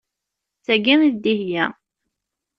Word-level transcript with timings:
D 0.57 0.61
tagi 0.65 0.95
i 1.07 1.09
d 1.13 1.15
Dihia 1.23 1.65